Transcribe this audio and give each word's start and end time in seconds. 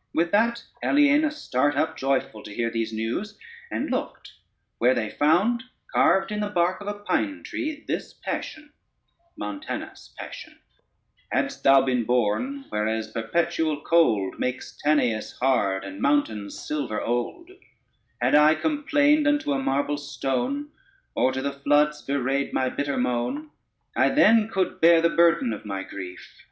]With 0.12 0.30
that 0.32 0.64
Aliena 0.84 1.30
start 1.32 1.74
up 1.74 1.96
joyful 1.96 2.42
to 2.42 2.52
hear 2.52 2.68
these 2.68 2.92
news, 2.92 3.38
and 3.70 3.90
looked, 3.90 4.34
where 4.76 4.92
they 4.92 5.08
found 5.08 5.64
carved 5.94 6.30
in 6.30 6.40
the 6.40 6.50
bark 6.50 6.82
of 6.82 6.86
a 6.86 6.92
pine 6.92 7.42
tree 7.42 7.82
this 7.88 8.12
passion: 8.12 8.74
Montanus's 9.38 10.14
Passion 10.18 10.58
Hadst 11.32 11.62
thou 11.62 11.80
been 11.80 12.04
born 12.04 12.66
whereas 12.68 13.10
perpetual 13.10 13.80
cold 13.80 14.38
Makes 14.38 14.76
Tanais 14.84 15.32
hard, 15.40 15.82
and 15.82 15.98
mountains 16.02 16.58
silver 16.58 17.00
old; 17.00 17.50
Had 18.20 18.34
I 18.34 18.56
complained 18.56 19.26
unto 19.26 19.54
a 19.54 19.58
marble 19.58 19.96
stone, 19.96 20.70
Or 21.14 21.32
to 21.32 21.40
the 21.40 21.54
floods 21.54 22.02
bewrayed 22.02 22.52
my 22.52 22.68
bitter 22.68 22.98
moan, 22.98 23.48
I 23.96 24.10
then 24.10 24.50
could 24.50 24.78
bear 24.82 25.00
the 25.00 25.08
burthen 25.08 25.54
of 25.54 25.64
my 25.64 25.84
grief. 25.84 26.42